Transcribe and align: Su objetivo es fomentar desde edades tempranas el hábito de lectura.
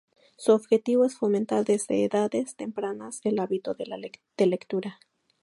Su 0.35 0.53
objetivo 0.53 1.05
es 1.05 1.15
fomentar 1.15 1.63
desde 1.63 2.03
edades 2.03 2.55
tempranas 2.55 3.21
el 3.23 3.37
hábito 3.39 3.75
de 3.75 4.09
lectura. 4.47 4.99